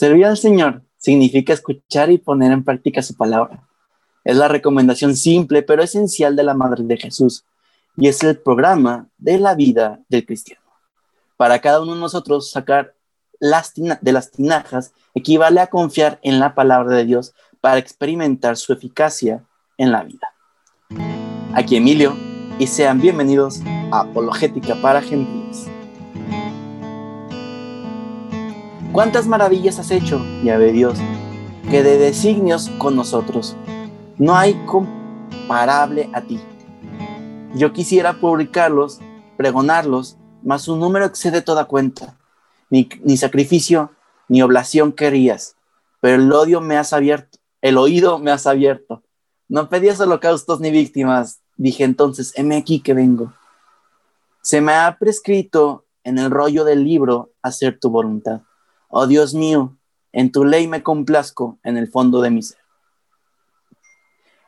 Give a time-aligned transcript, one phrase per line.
[0.00, 3.68] Servir al Señor significa escuchar y poner en práctica su palabra.
[4.24, 7.44] Es la recomendación simple pero esencial de la Madre de Jesús
[7.98, 10.62] y es el programa de la vida del cristiano.
[11.36, 12.94] Para cada uno de nosotros sacar
[13.38, 19.44] de las tinajas equivale a confiar en la palabra de Dios para experimentar su eficacia
[19.76, 20.32] en la vida.
[21.52, 22.16] Aquí Emilio
[22.58, 23.60] y sean bienvenidos
[23.92, 25.69] a Apologética para Gentiles.
[28.92, 30.98] ¿Cuántas maravillas has hecho, llave Dios,
[31.70, 33.56] que de designios con nosotros?
[34.18, 36.40] No hay comparable a ti.
[37.54, 39.00] Yo quisiera publicarlos,
[39.36, 42.16] pregonarlos, mas su número excede toda cuenta.
[42.68, 43.92] Ni, ni sacrificio,
[44.28, 45.56] ni oblación querías,
[46.00, 49.02] pero el odio me has abierto, el oído me has abierto.
[49.48, 53.34] No pedías holocaustos ni víctimas, Dije entonces, heme aquí que vengo.
[54.40, 58.40] Se me ha prescrito en el rollo del libro hacer tu voluntad.
[58.92, 59.76] Oh Dios mío,
[60.10, 62.58] en tu ley me complazco en el fondo de mi ser.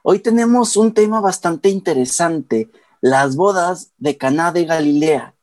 [0.03, 2.69] Hoy tenemos un tema bastante interesante,
[3.01, 5.37] las bodas de Caná de Galilea.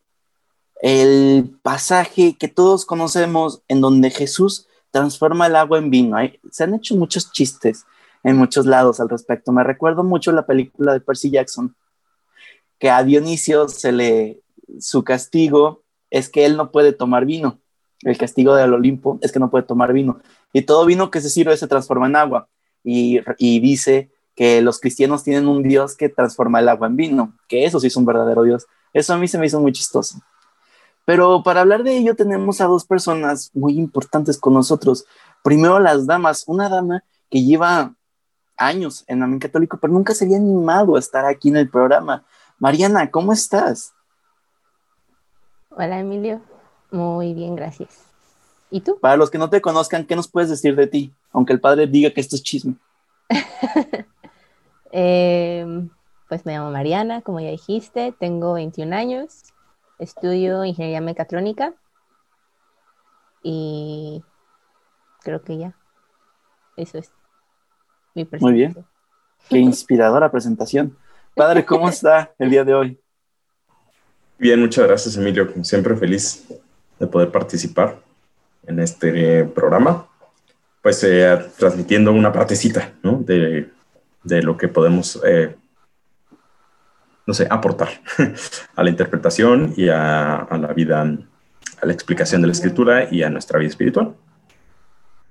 [0.82, 6.18] El pasaje que todos conocemos en donde Jesús transforma el agua en vino.
[6.52, 7.86] Se han hecho muchos chistes
[8.24, 9.54] en muchos lados al respecto.
[9.54, 11.74] Me recuerdo mucho la película de Percy Jackson,
[12.80, 14.42] que a Dionisio se le,
[14.82, 17.60] su castigo es que él no puede tomar vino.
[18.02, 20.20] El castigo del Olimpo es que no puede tomar vino.
[20.54, 22.48] Y todo vino que se sirve se transforma en agua.
[22.84, 27.34] Y, y dice que los cristianos tienen un Dios que transforma el agua en vino,
[27.48, 28.68] que eso sí es un verdadero Dios.
[28.94, 30.22] Eso a mí se me hizo muy chistoso.
[31.06, 35.06] Pero para hablar de ello tenemos a dos personas muy importantes con nosotros.
[35.44, 37.96] Primero las damas, una dama que lleva
[38.56, 42.24] años en Amén Católico, pero nunca se había animado a estar aquí en el programa.
[42.60, 43.94] Mariana, ¿cómo estás?
[45.70, 46.42] Hola, Emilio.
[46.92, 48.06] Muy bien, gracias.
[48.72, 49.00] ¿Y tú?
[49.00, 51.14] Para los que no te conozcan, ¿qué nos puedes decir de ti?
[51.32, 52.76] Aunque el padre diga que esto es chisme.
[54.92, 55.88] Em,
[56.28, 59.44] pues me llamo Mariana, como ya dijiste, tengo 21 años,
[60.00, 61.76] estudio ingeniería mecatrónica
[63.44, 64.24] y
[65.22, 65.76] creo que ya.
[66.76, 67.12] Eso es.
[68.40, 68.76] Muy bien.
[69.48, 70.98] Qué inspiradora presentación.
[71.36, 73.00] Padre, ¿cómo está el día de hoy?
[74.38, 75.52] Bien, muchas gracias, Emilio.
[75.52, 76.48] Como siempre, feliz
[77.00, 78.00] de poder participar
[78.68, 80.06] en este programa.
[80.82, 83.18] Pues eh, transmitiendo una partecita ¿no?
[83.18, 83.70] de,
[84.24, 85.56] de, lo que podemos, eh,
[87.26, 87.90] no sé, aportar
[88.76, 93.24] a la interpretación y a, a la vida, a la explicación de la escritura y
[93.24, 94.16] a nuestra vida espiritual.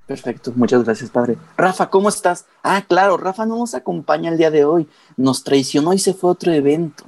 [0.07, 1.37] Perfecto, muchas gracias, padre.
[1.57, 2.47] Rafa, ¿cómo estás?
[2.63, 4.89] Ah, claro, Rafa no nos acompaña el día de hoy.
[5.19, 7.05] Nos traicionó y se fue a otro evento.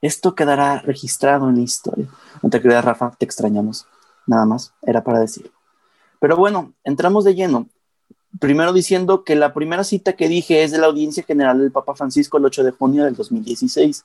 [0.00, 2.06] Esto quedará registrado en la historia.
[2.42, 3.88] No te creas, Rafa, te extrañamos.
[4.26, 5.50] Nada más, era para decir.
[6.20, 7.68] Pero bueno, entramos de lleno.
[8.40, 11.94] Primero diciendo que la primera cita que dije es de la audiencia general del Papa
[11.94, 14.04] Francisco el 8 de junio del 2016.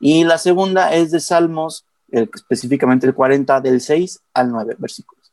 [0.00, 5.32] Y la segunda es de Salmos, específicamente el 40 del 6 al 9 versículos.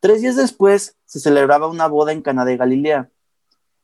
[0.00, 3.10] Tres días después se celebraba una boda en Cana de Galilea.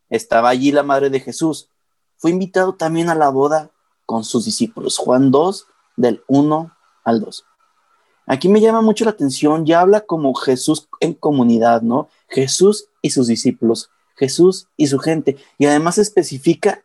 [0.08, 1.70] Estaba allí la madre de Jesús.
[2.16, 3.70] Fue invitado también a la boda
[4.06, 4.98] con sus discípulos.
[4.98, 5.66] Juan 2,
[5.96, 7.44] del 1 al 2.
[8.30, 12.08] Aquí me llama mucho la atención, ya habla como Jesús en comunidad, ¿no?
[12.28, 15.36] Jesús y sus discípulos, Jesús y su gente.
[15.58, 16.84] Y además especifica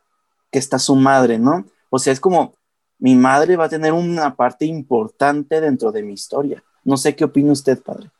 [0.50, 1.64] que está su madre, ¿no?
[1.88, 2.54] O sea, es como,
[2.98, 6.64] mi madre va a tener una parte importante dentro de mi historia.
[6.82, 8.10] No sé qué opina usted, padre.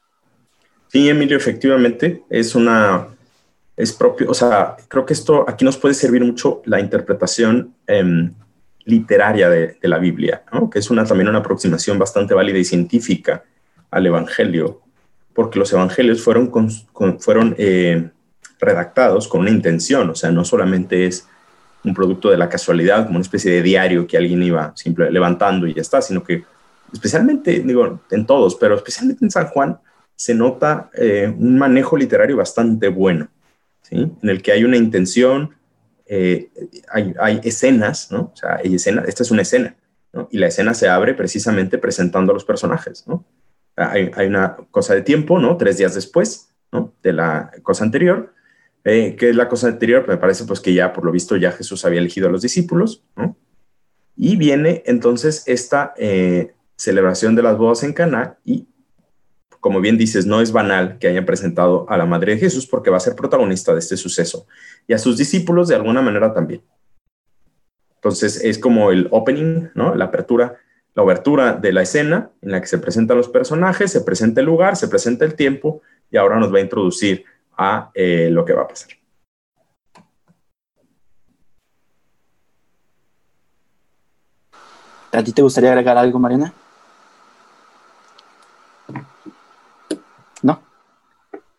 [0.87, 3.09] Sí, Emilio, efectivamente, es una,
[3.77, 8.33] es propio, o sea, creo que esto aquí nos puede servir mucho la interpretación em,
[8.87, 10.43] literaria de, la Biblia,
[10.73, 13.45] que es una, también una aproximación bastante válida y científica
[13.91, 14.81] al Evangelio,
[15.35, 18.09] porque los Evangelios fueron, eh,
[18.59, 21.29] redactados con una intención, o sea, no solamente es
[21.85, 25.67] un producto de la casualidad, como una especie de diario que alguien iba simplemente levantando
[25.67, 26.45] y ya está, sino que
[26.93, 29.79] especialmente, digo, en todos, pero especialmente en San Juan,
[30.15, 33.29] se nota eh, un manejo literario bastante bueno,
[33.83, 33.97] ¿sí?
[33.97, 35.55] en el que hay una intención,
[36.07, 36.51] eh,
[36.89, 38.33] hay, escenas, ¿no?
[38.33, 39.77] O sea, hay escena, esta es una escena,
[40.13, 40.29] ¿no?
[40.31, 43.25] Y la escena se abre precisamente presentando a los personajes, ¿no?
[43.77, 45.57] Hay, una cosa de tiempo, ¿no?
[45.57, 46.95] Tres días después, ¿no?
[47.03, 48.33] De la cosa anterior.
[48.85, 50.07] Eh, ¿Qué es la cosa anterior?
[50.09, 53.05] Me parece pues que ya, por lo visto, ya Jesús había elegido a los discípulos,
[53.17, 53.37] ¿no?
[54.17, 55.93] Y viene entonces esta
[56.77, 58.67] celebración de las bodas en Cana y
[59.67, 62.89] como bien dices, no es banal que hayan presentado a la Madre de Jesús porque
[62.89, 64.47] va a ser protagonista de este suceso
[64.87, 66.63] y a sus discípulos de alguna manera también.
[67.97, 69.97] Entonces es como el opening, ¿no?
[69.97, 70.55] La apertura,
[70.95, 74.47] la obertura de la escena en la que se presentan los personajes, se presenta el
[74.47, 75.83] lugar, se presenta el tiempo
[76.13, 77.25] y ahora nos va a introducir
[77.59, 78.91] a eh, lo que va a pasar.
[85.11, 86.55] ¿A ti te gustaría agregar algo, Mariana?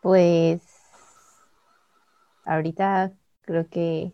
[0.08, 0.62] Pues
[2.46, 3.12] ahorita
[3.42, 4.14] creo que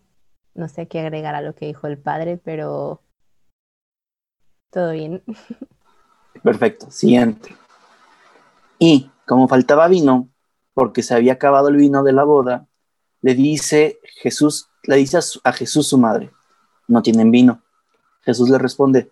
[0.56, 3.04] no sé qué agregar a lo que dijo el padre, pero
[4.72, 5.22] todo bien.
[6.44, 7.56] Perfecto, siguiente.
[8.80, 10.30] Y como faltaba vino,
[10.74, 12.66] porque se había acabado el vino de la boda,
[13.22, 16.32] le dice Jesús, le dice a, a Jesús su madre,
[16.88, 17.62] no tienen vino.
[18.22, 19.12] Jesús le responde,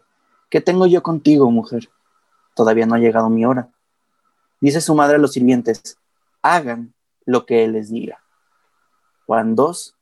[0.49, 1.91] ¿qué tengo yo contigo, mujer?
[2.55, 3.69] Todavía no ha llegado mi hora.
[4.59, 6.00] Dice su madre a los sirvientes,
[6.41, 6.93] hagan
[7.25, 8.19] lo que él les diga.
[9.25, 9.95] Juan 2,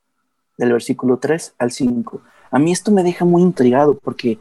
[0.58, 2.22] del versículo 3 al 5.
[2.50, 4.38] A mí esto me deja muy intrigado porque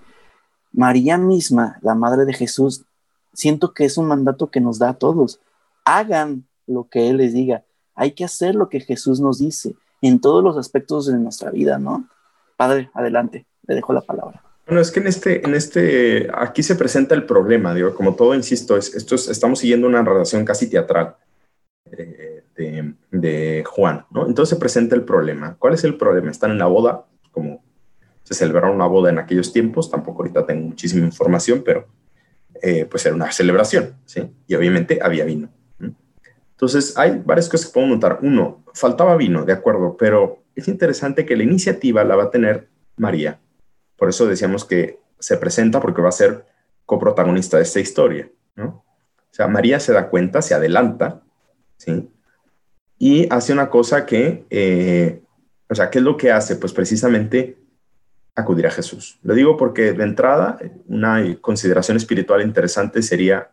[0.72, 2.86] María misma, la madre de Jesús,
[3.34, 5.40] siento que es un mandato que nos da a todos.
[5.86, 7.64] Hagan lo que Él les diga.
[7.96, 11.78] Hay que hacer lo que Jesús nos dice en todos los aspectos de nuestra vida,
[11.78, 12.08] ¿no?
[12.58, 14.42] Padre, adelante, le dejo la palabra.
[14.66, 18.36] Bueno, es que en este, en este, aquí se presenta el problema, digo, como todo,
[18.36, 21.16] insisto, es, esto estamos siguiendo una relación casi teatral
[21.92, 24.28] de, Juan, ¿no?
[24.28, 25.56] Entonces se presenta el problema.
[25.58, 26.32] ¿Cuál es el problema?
[26.32, 27.64] Están en la boda, como
[28.24, 31.88] se celebraron una boda en aquellos tiempos, tampoco ahorita tengo muchísima información, pero
[32.62, 34.30] eh, pues era una celebración, ¿sí?
[34.48, 35.50] Y obviamente había vino.
[36.52, 38.20] Entonces, hay varias cosas que podemos notar.
[38.22, 42.68] Uno, faltaba vino, de acuerdo, pero es interesante que la iniciativa la va a tener
[42.98, 43.40] María.
[43.96, 46.46] Por eso decíamos que se presenta porque va a ser
[46.86, 48.84] coprotagonista de esta historia, ¿no?
[49.18, 51.24] O sea, María se da cuenta, se adelanta,
[51.80, 52.10] ¿sí?
[53.00, 55.22] Y hace una cosa que, eh,
[55.70, 56.58] o sea, ¿qué es lo que hace?
[56.58, 57.58] Pues precisamente
[58.36, 59.20] acudir a Jesús.
[59.24, 63.52] Lo digo porque de entrada, una consideración espiritual interesante sería,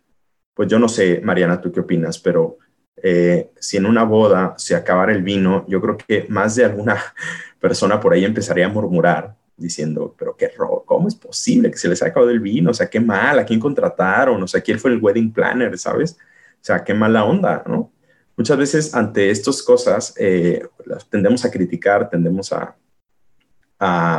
[0.53, 2.59] pues yo no sé, Mariana, tú qué opinas, pero
[2.97, 6.97] eh, si en una boda se acabara el vino, yo creo que más de alguna
[7.61, 11.89] persona por ahí empezaría a murmurar diciendo, pero qué robo, ¿cómo es posible que se
[11.89, 12.73] les haya acabado el vino?
[12.73, 14.43] O sea, qué mal, ¿a quién contrataron?
[14.43, 15.79] O sea, ¿quién fue el wedding planner?
[15.79, 16.13] ¿Sabes?
[16.13, 17.93] O sea, qué mala onda, ¿no?
[18.37, 20.63] Muchas veces ante estas cosas eh,
[21.11, 22.77] tendemos a criticar, tendemos a,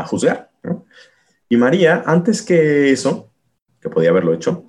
[0.08, 0.52] juzgar.
[0.64, 0.86] ¿no?
[1.50, 3.32] Y María, antes que eso,
[3.80, 4.66] que podía haberlo hecho,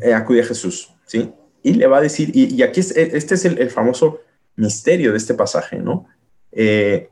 [0.00, 1.32] eh, acude a Jesús, ¿sí?
[1.62, 4.20] y le va a decir, y, aquí es, este es el, famoso
[4.56, 6.06] misterio de este pasaje, ¿no?
[6.52, 7.10] Eh,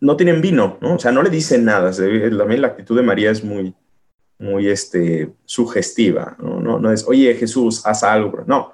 [0.00, 0.96] no tienen vino, ¿no?
[0.96, 1.90] O sea, no le dicen nada.
[1.92, 3.74] También la actitud de María es muy,
[4.38, 6.60] muy este, sugestiva, ¿no?
[6.60, 6.78] ¿no?
[6.78, 8.44] No es, oye, Jesús, haz algo.
[8.46, 8.73] No,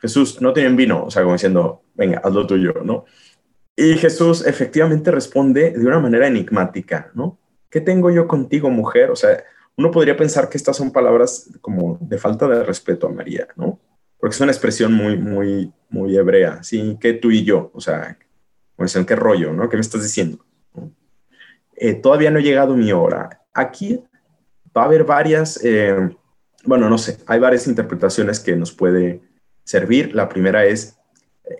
[0.00, 1.04] Jesús, no tienen vino.
[1.04, 3.04] O sea, como diciendo, venga, haz lo tuyo, ¿no?
[3.76, 7.38] Y Jesús efectivamente responde de una manera enigmática, ¿no?
[7.70, 9.10] ¿Qué tengo yo contigo, mujer?
[9.10, 9.42] O sea,
[9.76, 13.80] uno podría pensar que estas son palabras como de falta de respeto a María, ¿no?
[14.20, 16.98] porque es una expresión muy, muy, muy hebrea, ¿sí?
[17.00, 18.18] Que tú y yo, o sea,
[18.76, 19.68] pues, ¿qué rollo, no?
[19.68, 20.44] ¿Qué me estás diciendo?
[21.74, 23.40] Eh, todavía no ha llegado mi hora.
[23.54, 24.04] Aquí
[24.76, 25.96] va a haber varias, eh,
[26.64, 29.22] bueno, no sé, hay varias interpretaciones que nos puede
[29.64, 30.14] servir.
[30.14, 30.98] La primera es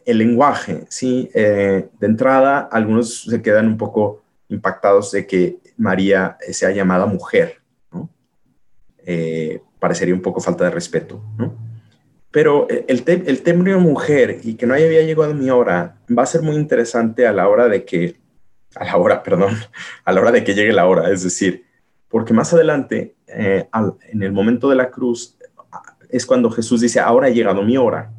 [0.07, 1.31] el lenguaje, ¿sí?
[1.35, 7.61] Eh, de entrada, algunos se quedan un poco impactados de que María sea llamada mujer,
[7.93, 8.11] ¿no?
[9.79, 11.71] parecería un poco falta de respeto, ¿no?
[12.31, 16.23] Pero eh, el, el término mujer y que no había llegado a mi hora va
[16.23, 18.17] a ser muy interesante a la hora de que,
[18.77, 19.57] a la hora, perdón,
[20.05, 21.65] a la hora de que llegue la hora, es decir,
[22.09, 23.69] porque más adelante, eh,
[24.09, 25.37] en el momento de la cruz,
[26.13, 28.13] es cuando Jesús dice, ahora ha llegado mi hora.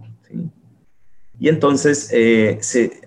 [1.39, 2.59] Y entonces eh,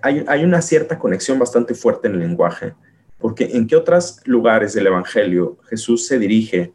[0.02, 2.74] hay, una cierta conexión bastante fuerte en el lenguaje,
[3.18, 6.72] porque en qué otros lugares del Evangelio Jesús se dirige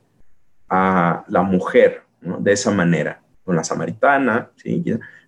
[0.69, 4.81] a la mujer de esa manera con la samaritana, ¿sí?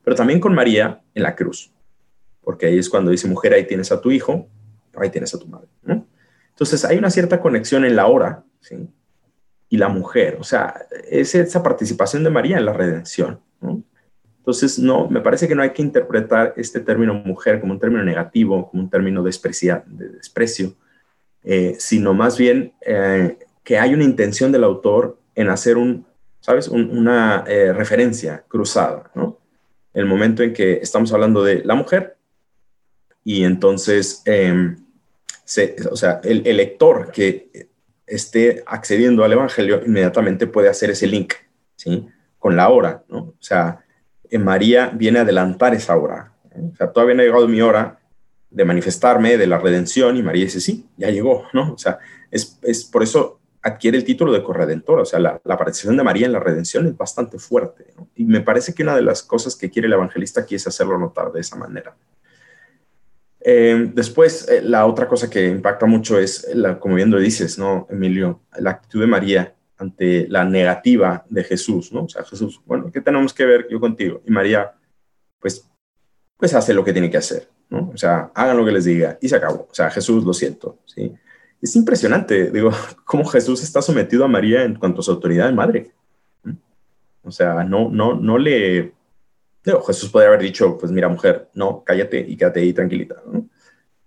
[0.03, 1.73] pero también con María en la cruz,
[2.41, 4.47] porque ahí es cuando dice, mujer, ahí tienes a tu hijo,
[4.95, 5.67] ahí tienes a tu madre.
[6.49, 8.87] Entonces hay una cierta conexión en la hora ¿sí?
[9.71, 13.39] Y la mujer, o sea, es esa participación de María en la redención.
[14.37, 18.03] Entonces, no, me parece que no hay que interpretar este término mujer como un término
[18.03, 19.31] negativo, como un término de,
[19.87, 20.75] de desprecio,
[21.43, 26.05] eh, sino más bien eh, que hay una intención del autor en hacer un
[26.41, 26.67] ¿sabes?
[26.67, 29.39] una eh, referencia cruzada, ¿no?
[29.93, 32.17] El momento en que estamos hablando de la mujer
[33.23, 34.77] y entonces, em,
[35.89, 37.69] o sea, el, lector que
[38.11, 41.33] esté accediendo al Evangelio inmediatamente puede hacer ese link,
[41.75, 42.07] ¿sí?
[42.37, 43.19] Con la hora, ¿no?
[43.19, 43.83] O sea,
[44.37, 46.33] María viene a adelantar esa hora.
[46.51, 46.69] ¿eh?
[46.73, 47.99] O sea, todavía no ha llegado mi hora
[48.49, 51.73] de manifestarme de la redención y María dice, sí, ya llegó, ¿no?
[51.73, 51.99] O sea,
[52.29, 56.03] es, es por eso adquiere el título de corredentora, o sea, la, la, participación de
[56.03, 57.93] María en la redención es bastante fuerte.
[58.15, 60.97] Y me parece que una de las cosas que quiere el evangelista aquí es hacerlo
[60.97, 61.95] notar de esa manera.
[63.43, 66.47] Eh, después, eh, la otra cosa que impacta mucho es,
[66.79, 68.41] como bien dices, ¿no, Emilio?
[68.59, 72.03] La actitud de María ante la negativa de Jesús, ¿no?
[72.03, 74.21] O sea, Jesús, bueno, ¿qué tenemos que ver yo contigo?
[74.25, 74.71] Y María,
[75.39, 75.67] pues,
[76.37, 77.91] pues hace lo que tiene que hacer, ¿no?
[77.93, 79.67] O sea, hagan lo que les diga y se acabó.
[79.69, 81.11] O sea, Jesús, lo siento, ¿sí?
[81.59, 82.71] Es impresionante, digo,
[83.05, 85.91] cómo Jesús está sometido a María en cuanto a su autoridad de madre.
[87.23, 88.93] O sea, no, no, no le...
[89.63, 93.21] Jesús podría haber dicho, pues mira, mujer, no, cállate y quédate ahí tranquilita.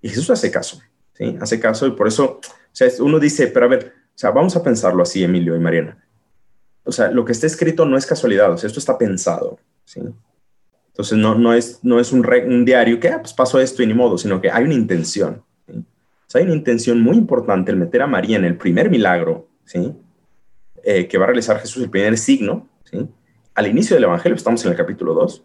[0.00, 0.80] Y Jesús hace caso,
[1.12, 1.37] ¿sí?
[1.40, 2.40] Hace caso y por eso, o
[2.73, 6.04] sea, uno dice, pero a ver, o sea, vamos a pensarlo así, Emilio y Mariana.
[6.84, 10.00] O sea, lo que está escrito no es casualidad, o sea, esto está pensado, ¿sí?
[10.88, 13.87] Entonces, no, no, es, no es un, un diario que, ah, pues pasó esto y
[13.87, 15.73] ni modo, sino que hay una intención, ¿sí?
[15.76, 19.49] O sea, hay una intención muy importante el meter a María en el primer milagro,
[19.64, 19.92] ¿sí?
[20.82, 22.68] Eh, que va a realizar Jesús, el primer signo,
[23.54, 25.44] al inicio del Evangelio, estamos en el capítulo 2,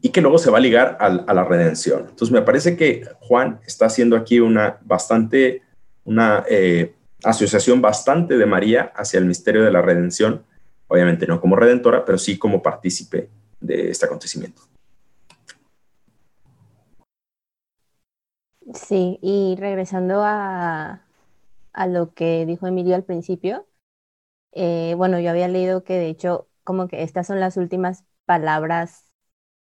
[0.00, 2.06] y que luego se va a ligar a, la redención.
[2.08, 5.62] Entonces me parece que Juan está haciendo aquí una bastante,
[6.04, 10.44] una eh, asociación bastante de María hacia el misterio de la redención,
[10.86, 14.62] obviamente no como redentora, pero sí como partícipe de este acontecimiento.
[18.74, 21.04] Sí, y regresando a,
[21.72, 23.66] a lo que dijo Emilio al principio,
[24.52, 29.12] eh, bueno, yo había leído que de hecho como que estas son las últimas palabras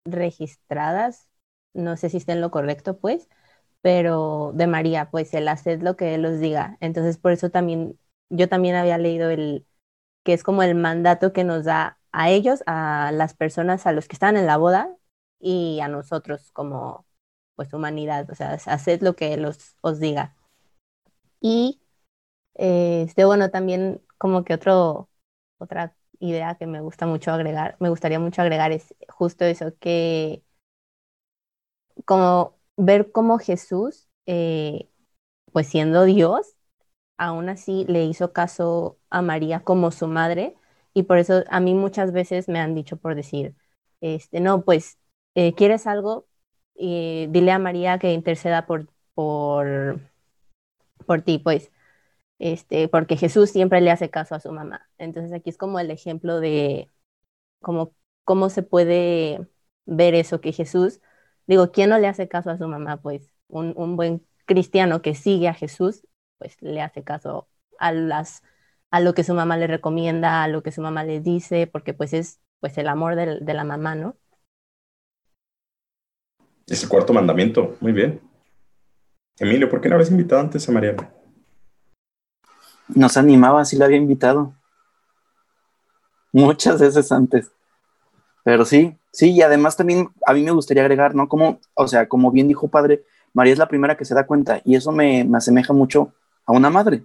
[0.07, 1.28] registradas,
[1.75, 3.28] no sé si está en lo correcto pues,
[3.83, 6.78] pero de María, pues el haced lo que Él os diga.
[6.81, 7.99] Entonces por eso también,
[8.31, 9.67] yo también había leído el,
[10.25, 14.09] que es como el mandato que nos da a ellos, a las personas, a los
[14.09, 14.97] que están en la boda
[15.40, 17.07] y a nosotros como
[17.57, 20.37] pues humanidad, o sea, haced lo que Él os, os diga.
[21.40, 21.81] Y
[22.55, 25.11] este, bueno, también como que otro,
[25.59, 30.42] otra idea que me gusta mucho agregar, me gustaría mucho agregar es justo eso, que
[32.04, 34.88] como ver cómo Jesús, eh,
[35.52, 36.56] pues siendo Dios,
[37.18, 40.56] aún así le hizo caso a María como su madre,
[40.94, 43.56] y por eso a mí muchas veces me han dicho por decir,
[44.00, 44.98] este, no, pues,
[45.34, 46.26] eh, ¿quieres algo?
[46.76, 50.00] dile a María que interceda por, por,
[51.06, 51.70] por ti, pues
[52.38, 54.88] este, porque Jesús siempre le hace caso a su mamá.
[54.99, 56.90] Entonces aquí es como el ejemplo de
[57.61, 59.49] cómo, cómo se puede
[59.87, 61.00] ver eso, que Jesús,
[61.47, 62.99] digo, ¿quién no le hace caso a su mamá?
[62.99, 66.07] Pues un, un buen cristiano que sigue a Jesús,
[66.38, 68.42] pues le hace caso a, las,
[68.90, 71.95] a lo que su mamá le recomienda, a lo que su mamá le dice, porque
[71.95, 74.16] pues es pues el amor de, la mamá, ¿no?
[76.66, 78.21] Es el cuarto mandamiento, muy bien.
[79.38, 81.12] Emilio, ¿por qué no habías invitado antes a Mariana?
[82.88, 84.52] Nos animaba, sí la había invitado.
[86.33, 87.50] Muchas veces antes.
[88.45, 91.28] Pero sí, sí, y además también a mí me gustaría agregar, ¿no?
[91.28, 93.04] Como, o sea, como bien dijo padre,
[93.35, 96.12] María es la primera que se da cuenta y eso me, me asemeja mucho
[96.47, 97.02] a una madre,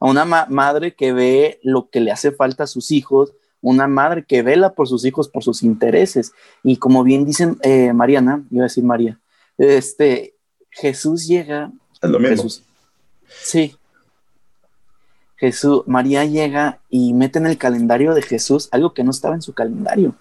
[0.00, 3.32] a una madre que ve lo que le hace falta a sus hijos,
[3.62, 6.32] una madre que vela por sus hijos, por sus intereses.
[6.62, 9.18] Y como bien dicen eh, Mariana, iba a decir María,
[9.58, 10.34] este,
[10.70, 11.70] Jesús llega.
[12.02, 12.36] Es lo mismo.
[12.36, 12.64] Jesús,
[13.28, 13.76] sí,
[15.40, 19.40] Jesús, María llega y mete en el calendario de Jesús algo que no estaba en
[19.40, 20.14] su calendario.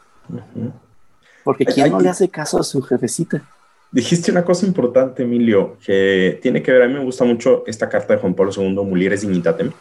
[1.44, 3.44] Porque ¿quién no le hace caso a su jefecita?
[3.92, 7.90] Dijiste una cosa importante, Emilio, que tiene que ver, a mí me gusta mucho esta
[7.90, 9.74] carta de Juan Pablo II, Mulieres Dignitatem,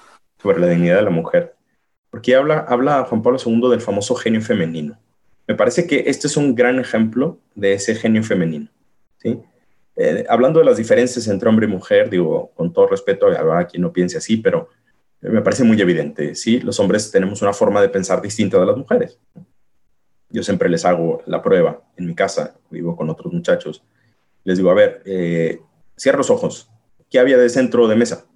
[0.42, 1.54] sobre la dignidad de la mujer,
[2.10, 4.98] porque habla, habla Juan Pablo II del famoso genio femenino.
[5.46, 8.68] Me parece que este es un gran ejemplo de ese genio femenino.
[9.18, 9.38] ¿sí?
[9.94, 13.82] Eh, hablando de las diferencias entre hombre y mujer, digo, con todo respeto, a quien
[13.82, 14.68] no piense así, pero
[15.20, 16.34] me parece muy evidente.
[16.34, 19.18] Sí, los hombres tenemos una forma de pensar distinta de las mujeres.
[20.30, 23.82] Yo siempre les hago la prueba en mi casa, vivo con otros muchachos.
[24.44, 25.60] Les digo, a ver, eh,
[25.96, 26.70] cierra los ojos.
[27.10, 28.26] ¿Qué había de centro de mesa?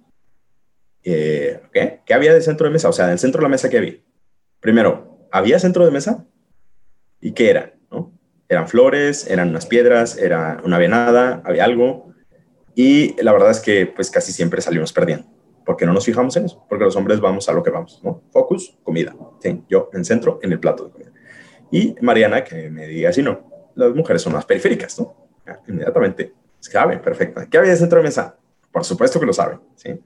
[1.03, 2.01] Eh, ¿qué?
[2.05, 2.89] ¿Qué había de centro de mesa?
[2.89, 3.95] O sea, en el centro de la mesa, ¿qué había?
[4.59, 6.25] Primero, ¿había centro de mesa?
[7.21, 7.73] ¿Y qué era?
[7.91, 8.11] ¿no?
[8.49, 12.13] Eran flores, eran unas piedras, era una venada, había algo.
[12.75, 15.33] Y la verdad es que pues casi siempre salimos perdiendo
[15.65, 18.21] porque no nos fijamos en eso, porque los hombres vamos a lo que vamos, ¿no?
[18.31, 19.63] Focus, comida, ¿sí?
[19.69, 21.11] Yo en centro, en el plato de comida.
[21.71, 25.23] Y Mariana, que me diga si no, las mujeres son más periféricas, ¿no?
[25.67, 27.41] inmediatamente, saben, perfecto.
[27.49, 28.37] ¿Qué había de centro de mesa?
[28.71, 29.99] Por supuesto que lo saben, ¿sí?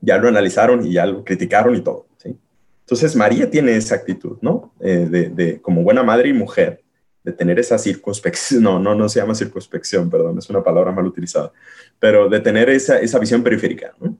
[0.00, 2.38] Ya lo analizaron y ya lo criticaron y todo, ¿sí?
[2.80, 4.72] Entonces, María tiene esa actitud, ¿no?
[4.80, 6.84] Eh, de, de, como buena madre y mujer,
[7.26, 11.06] de tener esa circunspección, no, no, no se llama circunspección, perdón, es una palabra mal
[11.06, 11.52] utilizada,
[11.98, 14.16] pero de tener esa, esa visión periférica, ¿no?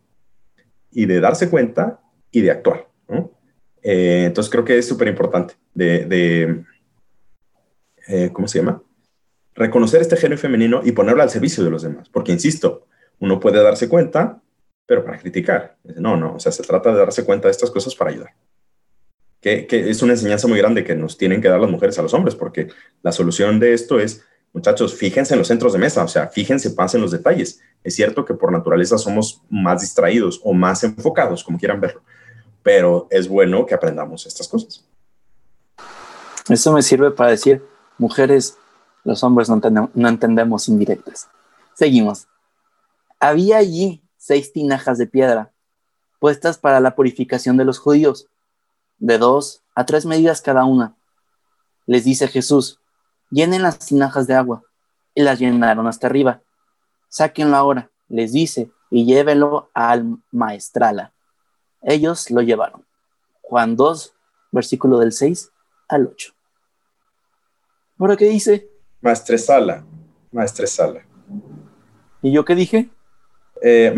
[0.97, 2.01] Y de darse cuenta
[2.33, 2.89] y de actuar.
[3.83, 6.65] Eh, entonces creo que es súper importante de, de
[8.09, 8.83] eh, ¿cómo se llama?
[9.57, 12.09] reconocer este género femenino y ponerlo al servicio de los demás.
[12.09, 12.87] Porque, insisto,
[13.19, 14.41] uno puede darse cuenta,
[14.85, 15.77] pero para criticar.
[15.97, 18.35] No, no, o sea, se trata de darse cuenta de estas cosas para ayudar.
[19.41, 22.13] Que, es una enseñanza muy grande que nos tienen que dar las mujeres a los
[22.15, 22.69] hombres, porque
[23.03, 24.25] la solución de esto es,
[24.57, 27.61] muchachos, fíjense en los centros de mesa, o sea, fíjense, pasen los detalles.
[27.85, 32.01] Es cierto que por naturaleza somos más distraídos o más enfocados, como quieran verlo,
[32.63, 34.83] pero es bueno que aprendamos estas cosas.
[36.49, 37.63] Eso me sirve para decir,
[37.99, 38.57] mujeres,
[39.05, 41.29] los hombres no, no entendemos indirectas.
[41.75, 42.27] Seguimos.
[43.21, 45.53] Había allí seis tinajas de piedra,
[46.19, 48.27] puestas para la purificación de los judíos,
[48.97, 50.97] de dos a tres medidas cada una.
[51.85, 52.81] Les dice Jesús,
[53.31, 54.63] llenen las tinajas de agua,
[55.17, 56.43] y las llenaron hasta arriba.
[57.09, 61.13] Sáquenlo ahora, les dice, y llévenlo al maestrala.
[61.83, 62.85] Ellos lo llevaron.
[63.43, 64.15] Juan 2,
[64.53, 65.51] versículo del 6
[65.89, 66.33] al 8.
[67.99, 68.69] ¿Ahora qué dice?
[69.01, 69.85] Maestresala,
[70.31, 71.03] maestresala.
[72.21, 72.91] ¿Y yo qué dije?
[73.63, 73.95] Eh.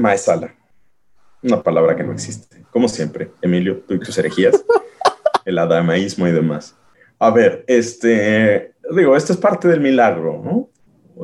[1.42, 2.64] Una palabra que no existe.
[2.70, 4.64] Como siempre, Emilio, tú y tus herejías,
[5.44, 6.76] el adamaísmo y demás.
[7.18, 10.70] A ver, este, digo, esto es parte del milagro, ¿no?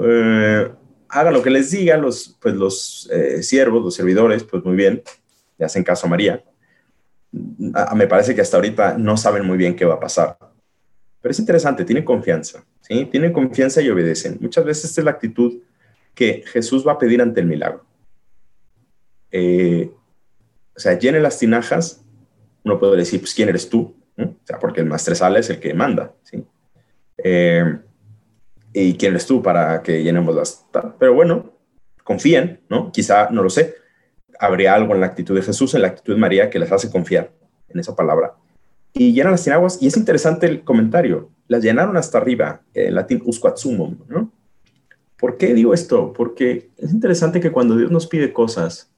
[0.04, 0.70] Eh,
[1.08, 5.02] hagan lo que les diga los, pues los eh, siervos, los servidores, pues muy bien,
[5.58, 6.42] le hacen caso a María.
[7.30, 10.36] me parece que hasta ahorita no saben muy bien qué va a pasar.
[11.20, 13.06] Pero es interesante, tienen confianza, ¿sí?
[13.06, 14.36] Tienen confianza y obedecen.
[14.40, 15.62] Muchas veces esta es la actitud
[16.14, 17.84] que Jesús va a pedir ante el milagro.
[19.30, 19.90] Eh,
[20.76, 22.04] o sea, llene las tinajas,
[22.62, 23.96] uno puede decir, pues, ¿quién eres tú?
[24.16, 26.44] O sea, porque el maestresala es el que manda, ¿sí?
[27.18, 27.78] Eh,
[28.72, 30.66] ¿Y quién eres tú para que llenemos las...
[30.98, 31.52] Pero bueno,
[32.02, 32.90] confíen, ¿no?
[32.92, 33.74] Quizá, no lo sé,
[34.38, 36.90] habría algo en la actitud de Jesús, en la actitud de María, que les hace
[36.90, 37.32] confiar
[37.68, 38.34] en esa palabra.
[38.92, 43.22] Y llenan las tinaguas, y es interesante el comentario, las llenaron hasta arriba, en latín
[43.24, 44.32] usquatsumum, ¿no?
[45.16, 46.12] ¿Por qué digo esto?
[46.12, 48.90] Porque es interesante que cuando Dios nos pide cosas,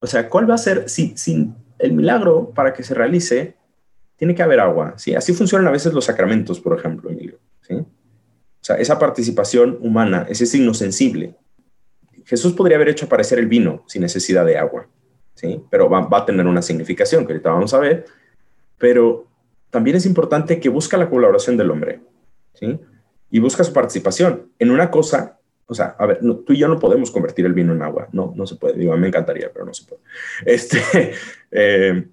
[0.00, 3.56] o sea, ¿cuál va a ser, si, si el milagro para que se realice,
[4.16, 5.14] tiene que haber agua, ¿sí?
[5.14, 7.05] Así funcionan a veces los sacramentos, por ejemplo,
[8.66, 11.36] sea, esa participación humana, ese signo sensible,
[12.24, 14.88] Jesús podría haber hecho aparecer el vino sin necesidad de agua,
[15.34, 15.62] ¿sí?
[15.70, 18.06] Pero va, a tener una significación que ahorita vamos a ver.
[18.78, 19.28] Pero
[19.70, 22.00] también es importante que busca la colaboración del hombre,
[22.54, 22.80] ¿sí?
[23.30, 25.38] Y busca su participación en una cosa.
[25.66, 28.08] O sea, a ver, tú y yo no podemos convertir el vino en agua.
[28.10, 28.76] No, no se puede.
[28.76, 30.02] Digo, me encantaría, pero no se puede.
[30.44, 31.12] Este,
[31.52, 32.08] eh,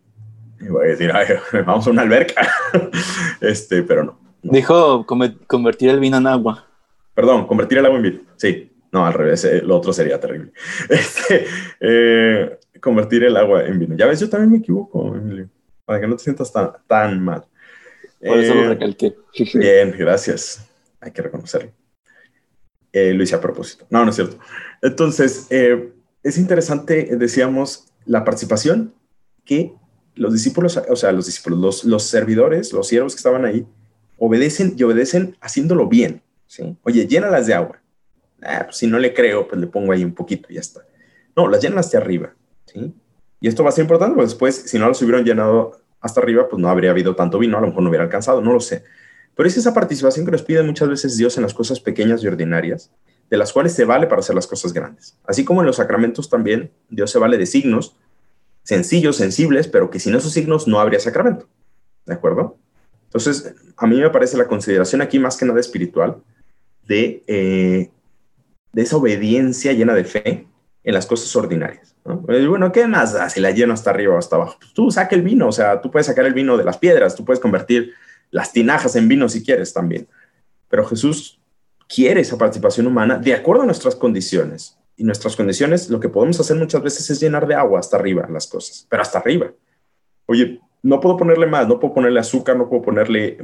[0.70, 1.12] voy a decir,
[1.66, 2.48] vamos a una alberca.
[3.42, 6.68] este, pero no, Dijo convertir el vino en agua.
[7.14, 8.20] Perdón, convertir el agua en vino.
[8.36, 10.52] Sí, no, al revés, eh, lo otro sería terrible.
[10.90, 11.46] Este,
[11.80, 13.96] eh, convertir el agua en vino.
[13.96, 15.50] Ya ves, yo también me equivoco, Emilio,
[15.86, 17.44] para que no te sientas tan, tan mal.
[18.20, 19.16] Por eso lo eh, recalqué.
[19.56, 20.70] Bien, gracias.
[21.00, 21.72] Hay que reconocerlo.
[22.94, 23.86] lo hice a propósito.
[23.90, 24.38] No, no es cierto.
[24.82, 28.94] Entonces, es interesante, decíamos, la participación
[29.46, 29.74] que
[30.16, 33.66] los discípulos, o sea, los discípulos, los, los servidores, los siervos que estaban ahí,
[34.26, 36.22] obedecen y obedecen haciéndolo bien.
[36.48, 36.78] ¿sí?
[36.84, 37.84] Oye, llénalas de agua
[38.46, 40.82] ah, pues si no le creo, pues le pongo ahí un poquito y ya está.
[41.36, 42.34] No, las llenan hasta arriba,
[42.66, 42.94] ¿sí?
[43.40, 46.48] Y esto va a ser importante, porque después, si no las hubieran llenado hasta arriba,
[46.48, 48.84] pues no habría habido tanto vino, a lo mejor no hubiera alcanzado, no lo sé.
[49.36, 52.28] Pero es esa participación que nos pide muchas veces Dios en las cosas pequeñas y
[52.28, 52.92] ordinarias,
[53.30, 55.18] de las cuales se vale para hacer las cosas grandes.
[55.26, 57.98] Así como en los sacramentos también, Dios se vale de signos
[58.64, 61.50] sencillos, sensibles, pero que sin esos signos no habría sacramento.
[62.06, 62.58] ¿De acuerdo?
[63.14, 66.18] Entonces, a mí me parece la consideración aquí más que nada espiritual
[66.88, 67.92] de eh,
[68.74, 70.48] esa obediencia llena de fe
[70.84, 71.96] en las cosas ordinarias.
[72.04, 74.58] Bueno, ¿qué más da si la lleno hasta arriba o hasta abajo?
[74.60, 77.16] Pues tú saca el vino, o sea, tú puedes sacar el vino de las piedras,
[77.16, 77.94] tú puedes convertir
[78.32, 80.08] las tinajas en vino si quieres también.
[80.68, 81.40] Pero Jesús
[81.88, 84.78] quiere esa participación humana de acuerdo a nuestras condiciones.
[84.98, 88.28] Y nuestras condiciones, lo que podemos hacer muchas veces es llenar de agua hasta arriba
[88.30, 89.52] las cosas, pero hasta arriba.
[90.26, 93.38] Oye, no puedo ponerle más, no puedo ponerle azúcar, no puedo ponerle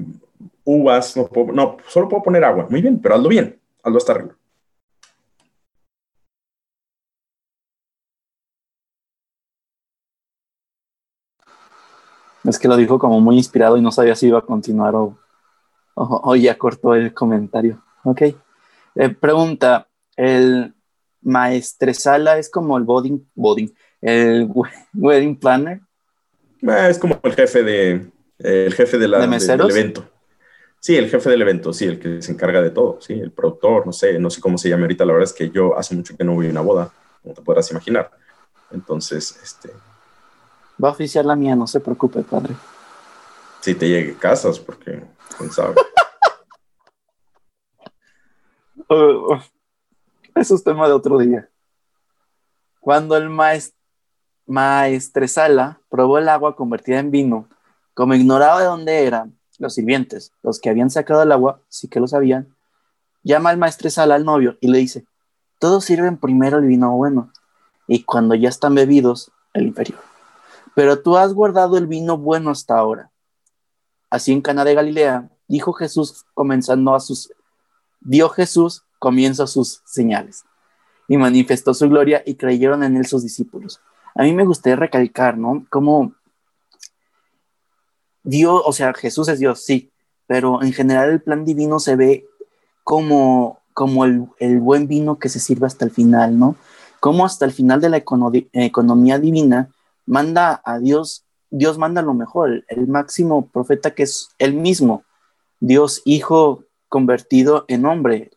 [0.66, 2.68] uvas, no, puedo, no, solo puedo poner agua.
[2.70, 4.36] Muy bien, pero hazlo bien, hazlo hasta arriba.
[12.44, 15.18] Es que lo dijo como muy inspirado y no sabía si iba a continuar o,
[15.96, 17.82] o, ya cortó el comentario.
[18.04, 18.22] Ok.
[18.96, 20.74] Eh, pregunta, ¿el
[21.22, 24.50] maestresala es como el boarding, boarding el
[24.94, 25.82] wedding planner?
[26.62, 30.10] Eh, es como el jefe de, el jefe de la, del evento.
[30.80, 33.86] Sí, el jefe del evento, sí, el que se encarga de todo, sí, el productor,
[33.86, 36.16] no sé, no sé cómo se llama ahorita, la verdad es que yo hace mucho
[36.16, 36.90] que no voy a una boda,
[37.22, 38.10] como te podrás imaginar.
[38.72, 39.72] Entonces, este,
[40.82, 42.56] Va a oficiar la mía, no se preocupe, padre.
[43.60, 45.04] Si te llegue casas, porque
[45.38, 45.76] quién sabe.
[48.92, 49.40] Oh, oh.
[50.34, 51.48] Eso es tema de otro día.
[52.80, 53.76] Cuando el maest
[54.50, 57.48] maestresala probó el agua convertida en vino,
[57.94, 62.00] como ignoraba de dónde era, los sirvientes, los que habían sacado el agua, sí que
[62.00, 62.56] lo sabían,
[63.24, 65.06] llama al maestresala al novio y le dice,
[65.60, 67.32] todos sirven primero el vino bueno,
[67.88, 70.00] y cuando ya están bebidos, el inferior.
[70.76, 73.12] Pero tú has guardado el vino bueno hasta ahora.
[74.10, 77.32] Así en Cana de Galilea, dijo Jesús comenzando a sus
[78.02, 80.46] dio Jesús comienzo a sus señales
[81.08, 83.82] y manifestó su gloria y creyeron en él sus discípulos.
[84.16, 85.66] A mí me gustaría recalcar, ¿no?
[85.70, 86.14] Cómo
[88.24, 89.92] Dios, o sea, Jesús es Dios, sí,
[90.28, 92.26] pero en general el plan divino se ve
[92.84, 96.56] como, como el, el buen vino que se sirve hasta el final, ¿no?
[97.00, 97.98] Como hasta el final de la
[98.54, 99.70] economía divina
[100.06, 105.04] manda a Dios, Dios manda lo mejor, el máximo profeta que es él mismo,
[105.60, 108.32] Dios Hijo convertido en hombre,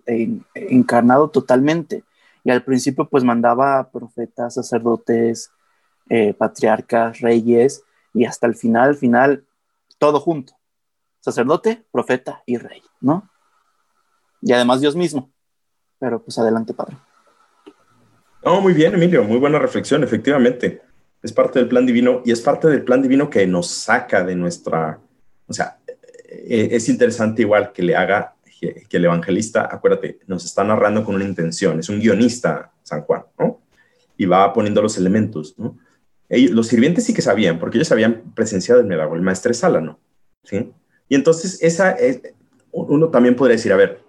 [0.55, 2.05] encarnado totalmente.
[2.45, 5.51] Y al principio pues mandaba profetas, sacerdotes,
[6.15, 9.47] eh, patriarcas, reyes, y hasta el final, al final,
[9.97, 10.53] todo junto.
[11.21, 13.31] Sacerdote, profeta y rey, ¿no?
[14.43, 15.33] Y además Dios mismo.
[15.99, 16.99] Pero pues adelante, Padre.
[18.45, 20.83] No, muy bien, Emilio, muy buena reflexión, efectivamente.
[21.23, 24.37] Es parte del plan divino y es parte del plan divino que nos saca de
[24.37, 25.01] nuestra,
[25.47, 25.79] o sea,
[26.29, 31.15] eh, es interesante igual que le haga que, el evangelista, acuérdate, nos está narrando con
[31.15, 33.63] una intención, es un guionista San Juan, ¿no?
[34.19, 35.79] Y va poniendo los elementos, ¿no?
[36.51, 40.01] Los sirvientes sí que sabían, porque ellos habían presenciado el milagro, el maestro Sala, ¿no?
[40.45, 40.73] ¿Sí?
[41.09, 42.23] Y entonces esa es,
[42.73, 44.01] uno también podría decir, a ver,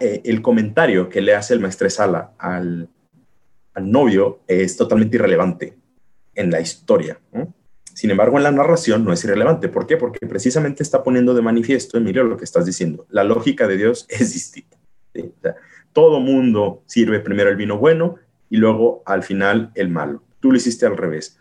[0.00, 2.88] eh, el comentario que le hace el maestro Sala al,
[3.80, 5.74] novio es totalmente irrelevante
[6.34, 7.18] en la historia.
[7.94, 9.70] Sin embargo, en la narración no es irrelevante.
[9.70, 9.96] ¿Por qué?
[9.96, 13.06] Porque precisamente está poniendo de manifiesto, Emilio, lo que estás diciendo.
[13.08, 14.76] La lógica de Dios es distinta.
[15.94, 18.16] todo mundo sirve primero el vino bueno
[18.50, 20.22] y luego al final el malo.
[20.40, 21.38] Tú lo hiciste al revés.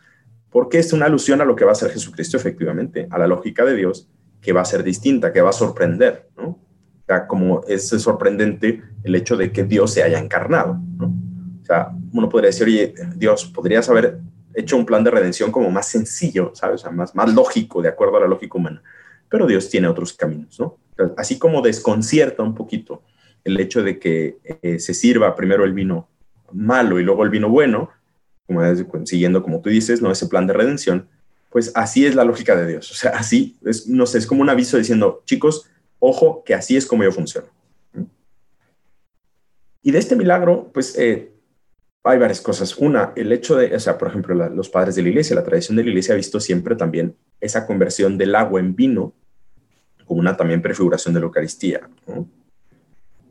[0.49, 3.65] Porque es una alusión a lo que va a ser Jesucristo, efectivamente, a la lógica
[3.65, 4.09] de Dios,
[4.41, 6.47] que va a ser distinta, que va a sorprender, ¿no?
[6.47, 11.07] O sea, como es sorprendente el hecho de que Dios se haya encarnado, ¿no?
[11.61, 14.19] O sea, uno podría decir, oye, Dios, podrías haber
[14.53, 16.81] hecho un plan de redención como más sencillo, ¿sabes?
[16.81, 18.81] O sea, más, más lógico, de acuerdo a la lógica humana.
[19.29, 20.77] Pero Dios tiene otros caminos, ¿no?
[21.17, 23.03] Así como desconcierta un poquito
[23.43, 26.09] el hecho de que eh, se sirva primero el vino
[26.51, 27.89] malo y luego el vino bueno,
[28.49, 30.11] como siguiendo como tú dices, ¿no?
[30.11, 31.07] Ese plan de redención,
[31.51, 32.91] pues así es la lógica de Dios.
[32.91, 36.75] O sea, así, es, no sé, es como un aviso diciendo, chicos, ojo, que así
[36.75, 37.47] es como yo funciono.
[39.83, 41.31] Y de este milagro, pues eh,
[42.03, 42.75] hay varias cosas.
[42.77, 45.77] Una, el hecho de, o sea, por ejemplo, los padres de la iglesia, la tradición
[45.77, 49.13] de la iglesia ha visto siempre también esa conversión del agua en vino
[50.05, 51.87] como una también prefiguración de la Eucaristía.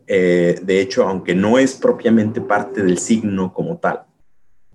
[0.06, 4.04] Eh, de hecho, aunque no es propiamente parte del signo como tal,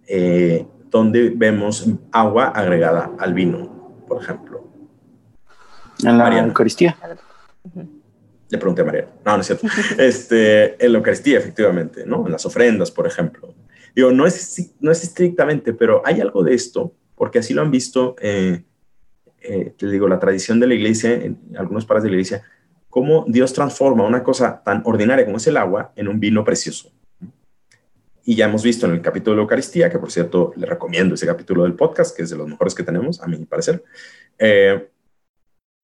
[0.07, 4.67] eh, donde vemos agua agregada al vino, por ejemplo.
[6.03, 6.97] En la Eucaristía.
[8.49, 9.07] Le pregunté a María.
[9.25, 9.67] No, no es cierto.
[9.97, 12.25] este, en la Eucaristía, efectivamente, ¿no?
[12.25, 13.53] En las ofrendas, por ejemplo.
[13.95, 17.71] Digo, no es, no es estrictamente, pero hay algo de esto, porque así lo han
[17.71, 18.63] visto, eh,
[19.41, 22.43] eh, te digo, la tradición de la iglesia, en algunos padres de la iglesia,
[22.89, 26.91] cómo Dios transforma una cosa tan ordinaria como es el agua en un vino precioso.
[28.25, 31.15] Y ya hemos visto en el capítulo de la Eucaristía, que por cierto le recomiendo
[31.15, 33.83] ese capítulo del podcast, que es de los mejores que tenemos, a mi parecer,
[34.39, 34.89] eh,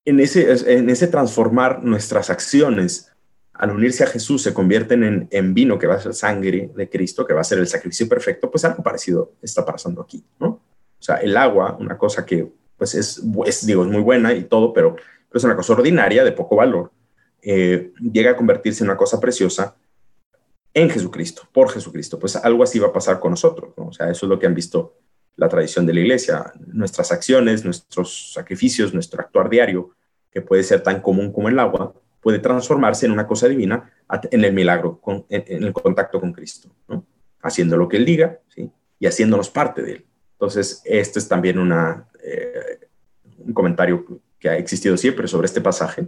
[0.05, 3.11] en, ese, en ese transformar nuestras acciones
[3.59, 7.27] al unirse a Jesús se convierten en, vino que va a ser sangre de Cristo,
[7.27, 10.47] que va a ser el sacrificio perfecto, pues algo parecido está pasando aquí, ¿no?
[10.47, 13.21] O sea, el agua, una cosa que pues es,
[13.65, 14.95] digo, es muy buena y todo, pero,
[15.33, 16.91] es una cosa ordinaria, de poco valor,
[17.41, 19.75] eh, llega a convertirse en una cosa preciosa
[20.73, 22.19] en Jesucristo, por Jesucristo.
[22.19, 23.87] Pues algo así va a pasar con nosotros, ¿no?
[23.87, 24.95] O sea, eso es lo que han visto
[25.35, 29.95] la tradición de la iglesia, nuestras acciones, nuestros sacrificios, nuestro actuar diario,
[30.31, 33.91] que puede ser tan común como el agua, puede transformarse en una cosa divina
[34.31, 36.69] en el milagro, en, el contacto con Cristo,
[37.41, 38.39] haciendo lo que Él diga
[38.99, 40.05] y haciéndonos parte de Él.
[40.33, 42.87] Entonces, este es también una, eh,
[43.37, 44.05] un comentario
[44.37, 46.07] que ha existido siempre sobre este pasaje.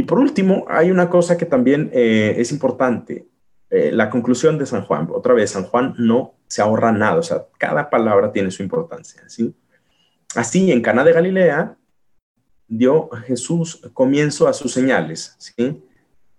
[0.00, 3.26] Y por último, hay una cosa que también eh, es importante,
[3.68, 5.06] eh, la conclusión de San Juan.
[5.12, 9.22] Otra vez, San Juan no se ahorra nada, o sea, cada palabra tiene su importancia.
[9.28, 9.54] ¿sí?
[10.34, 11.76] Así, en Cana de Galilea,
[12.66, 15.82] dio Jesús comienzo a sus señales, ¿sí?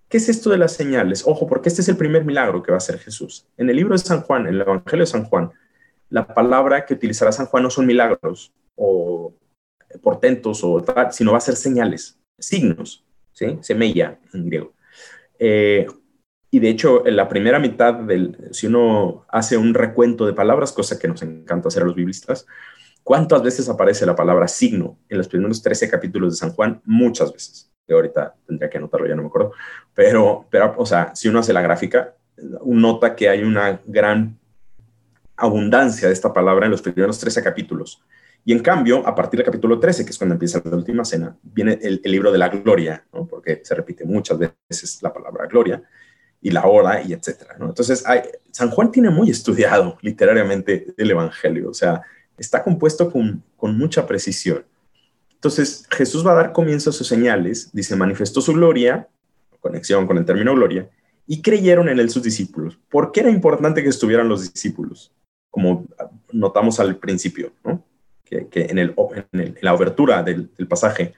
[0.10, 1.21] ¿Qué es esto de las señales?
[1.28, 3.45] Ojo, porque este es el primer milagro que va a hacer Jesús.
[3.58, 5.52] En el libro de San Juan, en el Evangelio de San Juan,
[6.10, 9.36] la palabra que utilizará San Juan no son milagros o
[10.02, 13.58] portentos o sino va a ser señales, signos, ¿sí?
[13.62, 14.74] Semella en griego.
[15.39, 15.88] Eh,
[16.50, 20.74] y de hecho, en la primera mitad del, si uno hace un recuento de palabras,
[20.74, 22.46] cosa que nos encanta hacer a los biblistas,
[23.04, 26.82] ¿cuántas veces aparece la palabra signo en los primeros 13 capítulos de San Juan?
[26.86, 27.72] Muchas veces.
[27.88, 29.54] Que ahorita tendría que anotarlo, ya no me acuerdo.
[29.94, 32.15] Pero, pero, o sea, si uno hace la gráfica,
[32.65, 34.38] nota que hay una gran
[35.38, 38.04] abundancia de esta palabra en los primeros 13 capítulos.
[38.44, 41.38] Y en cambio, a partir del capítulo 13, que es cuando empieza la última cena,
[41.44, 45.84] viene el, libro de la gloria, porque se repite muchas veces la palabra gloria
[46.42, 47.56] y la hora y etcétera.
[47.60, 47.68] ¿no?
[47.68, 52.02] Entonces, hay, San Juan tiene muy estudiado literariamente el Evangelio, o sea,
[52.38, 54.66] está compuesto con, con mucha precisión.
[55.36, 59.08] Entonces, Jesús va a dar comienzo a sus señales, dice, manifestó su gloria,
[59.60, 60.90] conexión con el término gloria,
[61.28, 62.80] y creyeron en él sus discípulos.
[62.90, 65.12] ¿Por qué era importante que estuvieran los discípulos?
[65.52, 65.86] Como
[66.32, 67.84] notamos al principio, ¿no?
[68.50, 68.96] Que, en,
[69.62, 71.13] la obertura del, pasaje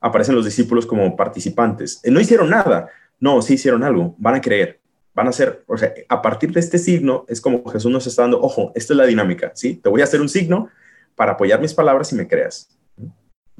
[0.00, 2.00] aparecen los discípulos como participantes.
[2.04, 2.88] No hicieron nada,
[3.20, 4.80] no, sí hicieron algo, van a creer,
[5.14, 8.22] van a hacer, o sea, a partir de este signo es como Jesús nos está
[8.22, 9.74] dando, ojo, esta es la dinámica, ¿sí?
[9.74, 10.68] Te voy a hacer un signo
[11.14, 12.68] para apoyar mis palabras y me creas.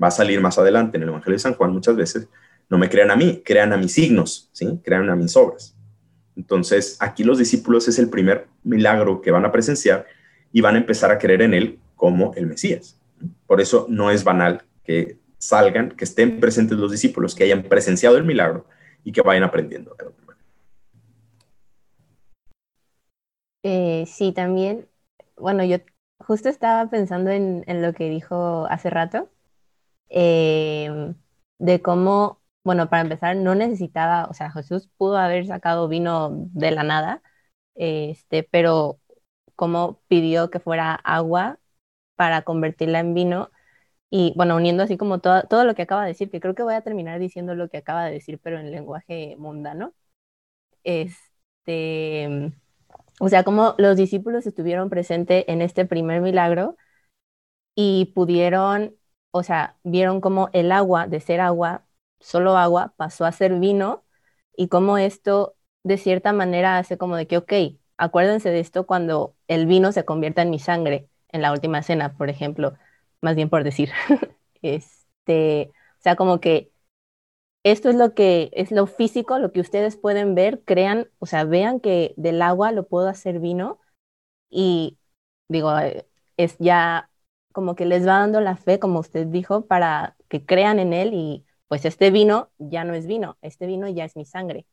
[0.02, 2.28] Va a salir más adelante en el Evangelio de San Juan muchas veces,
[2.68, 4.80] no me crean a mí, crean a mis signos, ¿sí?
[4.84, 5.74] Crean a mis obras.
[6.36, 10.06] Entonces, aquí los discípulos es el primer milagro que van a presenciar
[10.52, 12.98] y van a empezar a creer en él como el Mesías.
[13.46, 18.16] Por eso no es banal que salgan, que estén presentes los discípulos, que hayan presenciado
[18.16, 18.66] el milagro
[19.04, 19.96] y que vayan aprendiendo.
[23.62, 24.88] Eh, sí, también,
[25.36, 25.78] bueno, yo
[26.18, 29.28] justo estaba pensando en, lo que dijo hace rato,
[30.10, 31.14] eh,
[31.58, 36.70] de cómo, bueno, para empezar, no necesitaba, o sea, Jesús pudo haber sacado vino de
[36.70, 37.22] la nada,
[37.74, 39.00] este, pero
[39.56, 41.58] cómo pidió que fuera agua
[42.16, 43.50] para convertirla en vino
[44.10, 46.62] y bueno, uniendo así como todo, todo lo que acaba de decir, que creo que
[46.64, 49.94] voy a terminar diciendo lo que acaba de decir, pero en lenguaje mundano.
[50.84, 52.52] Este,
[53.20, 56.76] o sea, como los discípulos estuvieron presentes en este primer milagro
[57.74, 58.96] y pudieron,
[59.30, 61.86] o sea, vieron como el agua, de ser agua,
[62.20, 64.04] solo agua, pasó a ser vino
[64.56, 67.52] y cómo esto de cierta manera hace como de que, ok,
[67.96, 72.16] acuérdense de esto cuando el vino se convierta en mi sangre en la última cena,
[72.16, 72.74] por ejemplo
[73.20, 73.90] más bien por decir.
[74.62, 76.72] este, o sea, como que
[77.64, 81.44] esto es lo que es lo físico, lo que ustedes pueden ver, crean, o sea,
[81.44, 83.80] vean que del agua lo puedo hacer vino
[84.50, 84.98] y
[85.48, 85.72] digo,
[86.36, 87.10] es ya
[87.52, 91.14] como que les va dando la fe, como usted dijo, para que crean en él
[91.14, 94.66] y pues este vino ya no es vino, este vino ya es mi sangre.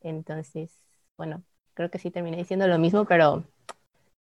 [0.00, 0.82] Entonces,
[1.16, 3.44] bueno, creo que sí terminé diciendo lo mismo, pero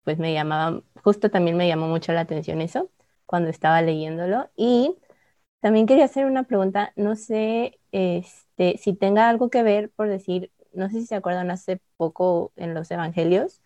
[0.03, 2.91] pues me llamaba, justo también me llamó mucho la atención eso
[3.25, 4.49] cuando estaba leyéndolo.
[4.55, 4.95] Y
[5.61, 10.51] también quería hacer una pregunta, no sé este, si tenga algo que ver, por decir,
[10.73, 13.61] no sé si se acuerdan hace poco en los evangelios,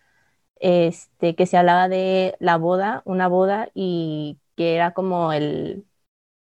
[0.60, 5.86] este, que se hablaba de la boda, una boda, y que era como el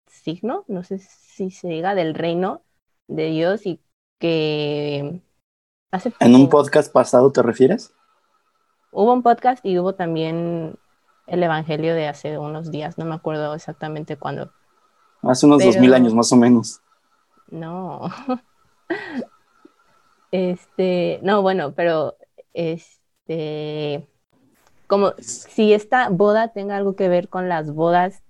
[0.07, 2.63] signo, no sé si se diga, del reino
[3.09, 3.81] de Dios y
[4.19, 5.23] que
[5.91, 7.93] hace ¿En un podcast pasado te refieres?
[8.93, 10.77] Hubo un podcast y hubo también
[11.27, 14.53] el Evangelio de hace unos días, no me acuerdo exactamente cuándo.
[15.23, 16.81] Hace unos dos mil años más o menos.
[17.51, 18.11] No.
[20.33, 22.17] este, no, bueno, pero
[22.53, 24.09] este,
[24.89, 28.25] como si esta boda tenga algo que ver con las bodas,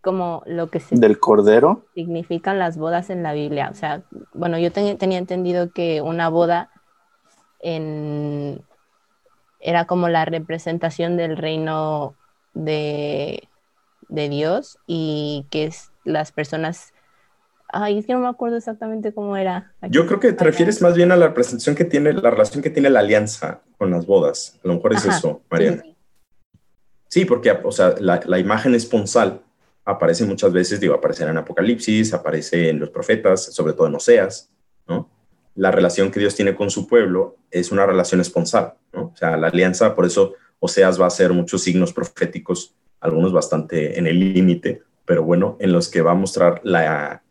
[0.00, 0.96] como lo que se...
[0.96, 1.86] ¿Del cordero?
[1.94, 3.68] Significan las bodas en la Biblia.
[3.70, 4.02] O sea,
[4.34, 6.70] bueno, yo tenía entendido que una boda
[7.60, 8.64] en
[9.66, 12.14] era como la representación del reino
[12.54, 13.48] de,
[14.08, 16.92] Dios y que es las personas
[17.68, 19.74] Ay, es que no me acuerdo exactamente cómo era.
[19.90, 22.70] Yo creo que te refieres más bien a la representación que tiene, la relación que
[22.70, 24.60] tiene la alianza con las bodas.
[24.62, 25.82] A lo mejor es eso, Mariana.
[27.08, 29.42] Sí, porque, o sea, la, la, imagen esponsal
[29.84, 34.48] aparece muchas veces, digo, aparece en Apocalipsis, aparece en los profetas, sobre todo en Oseas,
[34.86, 35.10] ¿no?
[35.56, 39.06] La relación que Dios tiene con su pueblo es una relación esponsal, ¿no?
[39.06, 43.98] O sea, la alianza, por eso Oseas va a hacer muchos signos proféticos, algunos bastante
[43.98, 47.22] en el límite, pero bueno, en los que va a mostrar la,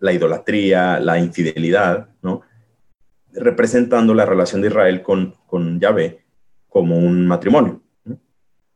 [0.00, 2.42] la idolatría, la infidelidad, ¿no?
[3.32, 6.24] Representando la relación de Israel con, con Yahvé
[6.68, 7.82] como un matrimonio.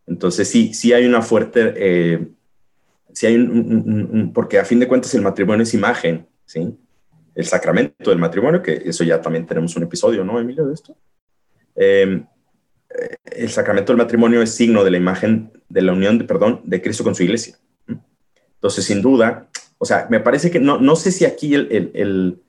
[0.06, 2.28] Entonces, sí, sí hay una fuerte, eh,
[3.12, 6.76] sí hay un, porque a fin de cuentas el matrimonio es imagen, ¿sí?
[7.34, 10.96] El sacramento del matrimonio, que eso ya también tenemos un episodio, ¿no, Emilio, de esto?
[11.74, 12.24] Em,
[13.24, 16.80] el sacramento del matrimonio es signo de la imagen de la unión, de, perdón, de
[16.80, 17.56] Cristo con su iglesia.
[18.54, 22.42] Entonces, sin duda, o sea, me parece que no, no sé si aquí el, el,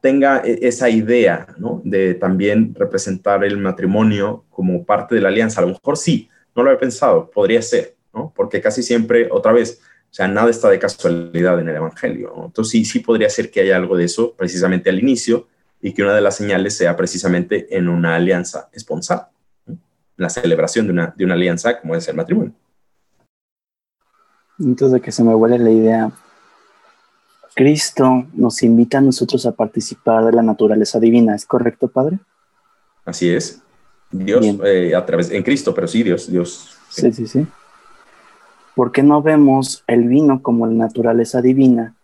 [0.00, 1.80] tenga e, esa idea, ¿no?
[1.84, 5.60] De también representar el matrimonio como parte de la alianza.
[5.60, 8.32] A lo mejor sí, no lo había pensado, podría ser, ¿no?
[8.36, 12.32] Porque casi siempre, otra vez, o sea, nada está de casualidad en el Evangelio.
[12.46, 15.46] Entonces sí, sí podría ser que haya algo de eso precisamente al inicio
[15.80, 19.28] y que una de las señales sea precisamente en una alianza esponsal,
[20.16, 22.52] la celebración de una, de una alianza como es el matrimonio.
[24.58, 26.10] Entonces que se me vuelve la idea,
[27.54, 32.18] Cristo nos invita a nosotros a participar de la naturaleza divina, ¿es correcto, Padre?
[33.04, 33.62] Así es.
[34.10, 36.76] Dios eh, a través en Cristo, pero sí, Dios, Dios.
[36.88, 37.46] Sí, sí, sí.
[38.78, 41.96] ¿Por qué no vemos el vino como la naturaleza divina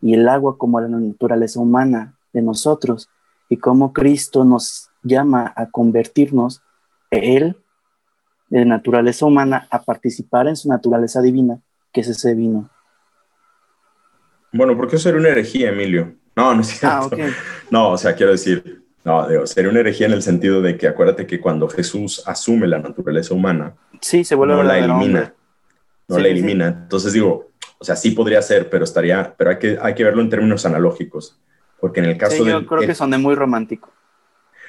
[0.00, 3.10] y el agua como la naturaleza humana de nosotros?
[3.48, 6.62] Y cómo Cristo nos llama a convertirnos,
[7.10, 7.56] Él,
[8.50, 11.58] de naturaleza humana, a participar en su naturaleza divina,
[11.92, 12.70] que es ese vino.
[14.52, 16.14] Bueno, porque sería una herejía, Emilio.
[16.36, 17.16] No, no es cierto.
[17.20, 17.30] Ah,
[17.68, 20.86] no, o sea, quiero decir, no, digo, sería una herejía en el sentido de que
[20.86, 25.34] acuérdate que cuando Jesús asume la naturaleza humana, sí, se vuelve no la elimina
[26.12, 26.68] no la elimina.
[26.68, 30.22] Entonces digo, o sea, sí podría ser, pero estaría, pero hay que, hay que verlo
[30.22, 31.40] en términos analógicos,
[31.80, 32.52] porque en el caso de...
[32.52, 33.90] Yo creo que son de muy romántico.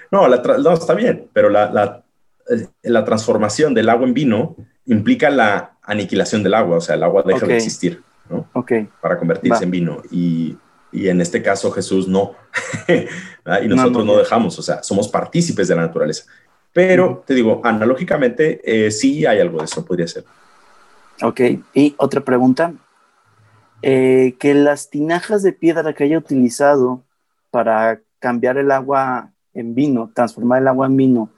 [0.09, 2.03] No, no, está bien, pero la, la,
[2.49, 7.03] eh, la, transformación del agua en vino implica la aniquilación del agua, o sea, el
[7.03, 8.47] agua deja de existir, ¿no?
[8.53, 8.71] Ok.
[9.01, 10.01] Para convertirse en vino.
[10.11, 10.57] Y,
[10.91, 12.35] y, en este caso Jesús no.
[12.87, 16.25] y nosotros no, dejamos, o sea, somos partícipes de la naturaleza.
[16.71, 20.25] Pero te digo, analógicamente eh, sí hay algo de eso, podría ser.
[21.23, 21.39] Ok,
[21.73, 22.73] y otra pregunta.
[23.81, 27.03] Eh, que las tinajas de piedra que haya utilizado
[27.49, 31.29] para cambiar el agua en vino, transformar el agua en vino,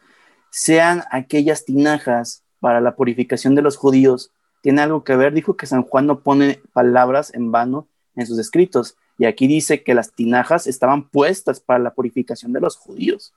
[0.50, 5.34] sean aquellas tinajas para la purificación de los judíos, tiene algo que ver.
[5.34, 8.98] Dijo que San Juan no pone palabras en vano en sus escritos.
[9.19, 13.34] Y aquí dice que las tinajas estaban puestas para la purificación de los judíos.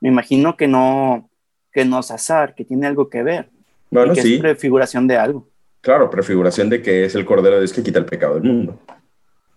[0.00, 1.28] Me imagino que no,
[1.70, 3.50] que no es azar, que tiene algo que ver.
[3.90, 4.34] Bueno, que sí.
[4.34, 5.51] es prefiguración de algo.
[5.82, 8.78] Claro, prefiguración de que es el Cordero de Dios que quita el pecado del mundo.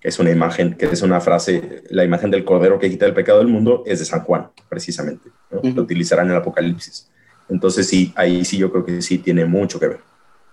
[0.01, 3.39] Es una imagen, que es una frase, la imagen del Cordero que quita el pecado
[3.39, 5.29] del mundo es de San Juan, precisamente.
[5.51, 7.11] Lo utilizarán en el Apocalipsis.
[7.47, 9.99] Entonces sí, ahí sí yo creo que sí tiene mucho que ver.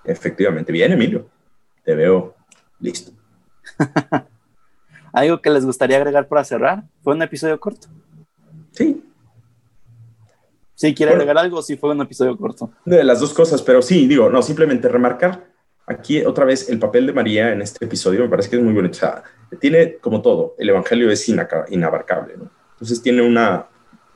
[0.04, 0.72] Efectivamente.
[0.72, 1.26] Bien, Emilio.
[1.84, 2.34] Te veo
[2.78, 3.12] listo.
[5.14, 6.84] ¿Algo que les gustaría agregar para cerrar?
[7.02, 7.88] ¿Fue un episodio corto?
[8.72, 9.02] Sí.
[10.74, 12.70] Sí, quiere agregar algo, sí fue un episodio corto.
[12.84, 15.51] De las dos cosas, pero sí, digo, no, simplemente remarcar
[15.92, 18.72] aquí otra vez el papel de María en este episodio me parece que es muy
[18.72, 18.96] bonito.
[18.96, 19.22] O sea,
[19.60, 22.50] tiene como todo, el Evangelio es inabarcable, ¿no?
[22.72, 23.66] Entonces tiene una,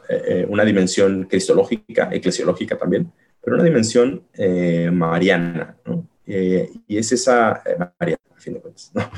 [0.08, 3.12] eh, eh, una dimensión cristológica, eclesiológica también,
[3.42, 6.08] pero una dimensión eh, mariana, ¿no?
[6.28, 7.62] y es esa,
[8.00, 9.08] María, a fin de cuentas, ¿no?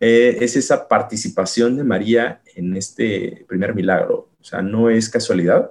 [0.00, 4.30] es esa participación de María en este primer milagro.
[4.40, 5.70] O sea, no es casualidad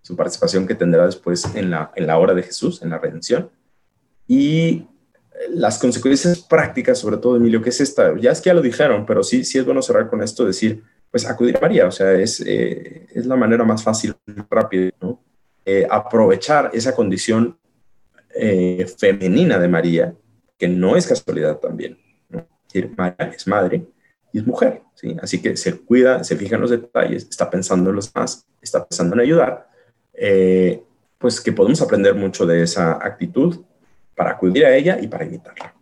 [0.00, 3.50] su participación que tendrá después en la, en la hora de Jesús, en la redención.
[4.26, 4.86] Y
[5.48, 9.06] las consecuencias prácticas, sobre todo, Emilio, que es esta, ya es que ya lo dijeron,
[9.06, 12.12] pero sí, sí es bueno cerrar con esto, decir, pues acudir a María, o sea,
[12.12, 14.14] es, eh, es la manera más fácil,
[14.48, 15.22] rápida, ¿no?
[15.64, 17.58] Eh, aprovechar esa condición
[18.34, 20.14] eh, femenina de María,
[20.58, 21.98] que no es casualidad también,
[22.28, 22.46] ¿no?
[22.64, 23.86] decir, María es madre
[24.32, 25.16] y es mujer, ¿sí?
[25.20, 28.86] Así que se cuida, se fija en los detalles, está pensando en los demás, está
[28.86, 29.68] pensando en ayudar,
[31.18, 33.64] pues que podemos aprender mucho de esa actitud
[34.20, 35.72] para acudir a ella y para imitarla.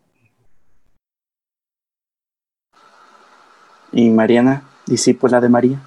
[3.91, 5.83] ¿Y Mariana, discípula de María?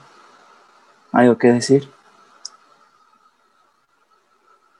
[1.14, 1.88] ¿Algo que decir?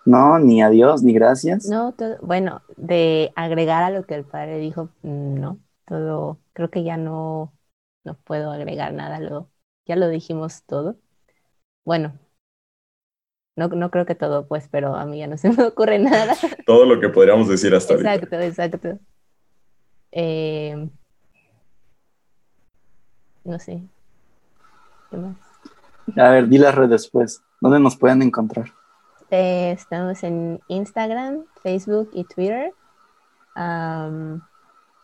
[0.04, 1.70] No, ni adiós, ni gracias.
[1.70, 6.98] No, bueno, de agregar a lo que el padre dijo, no, todo, creo que ya
[6.98, 7.54] no,
[8.04, 9.50] no puedo agregar nada, lo,
[9.86, 10.98] ya lo dijimos todo.
[11.86, 12.20] Bueno,
[13.56, 16.36] no, no creo que todo, pues, pero a mí ya no se me ocurre nada.
[16.66, 18.46] todo lo que podríamos decir hasta exacto, ahorita.
[18.46, 19.06] Exacto, exacto.
[20.12, 20.90] Eh,
[23.44, 23.84] no sé.
[25.10, 25.36] ¿Qué más?
[26.18, 27.42] A ver, di las redes después.
[27.60, 28.72] ¿Dónde nos pueden encontrar?
[29.30, 32.74] Eh, estamos en Instagram, Facebook y Twitter.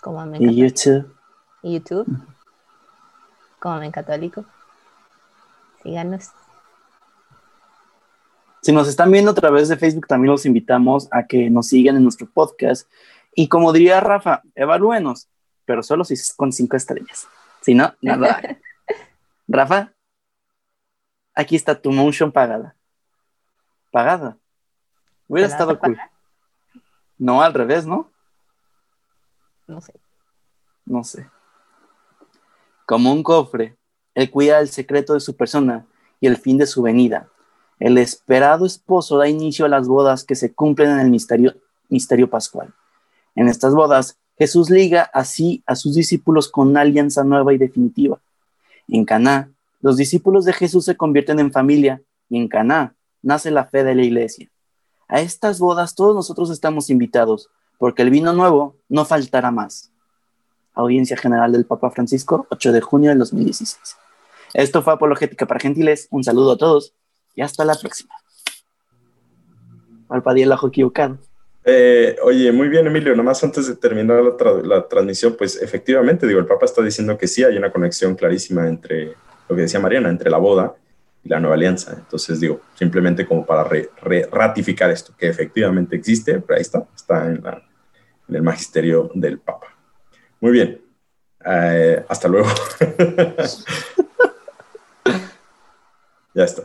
[0.02, 1.14] como y YouTube.
[1.64, 2.08] Y YouTube.
[3.60, 4.46] Como Amén Católico.
[5.82, 6.32] Síganos.
[8.68, 11.96] Si nos están viendo a través de Facebook, también los invitamos a que nos sigan
[11.96, 12.92] en nuestro podcast.
[13.34, 15.30] Y como diría Rafa, evalúenos,
[15.64, 17.30] pero solo si con cinco estrellas.
[17.62, 18.42] Si no, nada.
[19.48, 19.94] Rafa,
[21.34, 22.76] aquí está tu motion pagada.
[23.90, 24.38] Pagada.
[25.30, 25.98] Hubiera estado cool.
[27.18, 28.12] No, al revés, ¿no?
[29.66, 29.94] No sé.
[30.84, 31.30] No sé.
[32.86, 33.78] Como un cofre
[34.14, 35.86] Él cuida el secreto de su persona
[36.20, 37.30] y el fin de su venida.
[37.80, 42.74] El esperado esposo da inicio a las bodas que se cumplen en el misterio, pascual.
[43.36, 48.20] En estas bodas, Jesús liga así a sus discípulos con una alianza nueva y definitiva.
[48.88, 49.52] En Caná,
[49.82, 53.94] los discípulos de Jesús se convierten en familia y en Caná nace la fe de
[53.94, 54.50] la iglesia.
[55.08, 59.92] A estas bodas todos nosotros estamos invitados, porque el vino nuevo no faltará más.
[60.74, 63.98] Audiencia General del Papa Francisco, 8 de junio del 2016.
[64.54, 66.08] Esto fue Apologética para Gentiles.
[66.10, 66.94] Un saludo a todos
[67.38, 68.14] y hasta la próxima.
[70.10, 71.20] Alpadiel ajo equivocado.
[71.64, 73.16] Eh, oye, muy bien, Emilio.
[73.16, 74.24] Nomás antes de terminar
[74.64, 78.68] la, transmisión, pues efectivamente, digo, el Papa está diciendo que sí hay una conexión clarísima
[78.68, 79.14] entre
[79.48, 80.76] lo que decía Mariana, entre la boda
[81.24, 81.94] y la nueva alianza.
[81.96, 83.70] Entonces, digo, simplemente como para
[84.32, 87.44] ratificar esto, que efectivamente existe, pero ahí está, está en,
[88.30, 89.68] el magisterio del Papa.
[90.40, 90.82] Muy bien.
[91.46, 92.50] Eh, hasta luego.
[96.34, 96.56] ya está.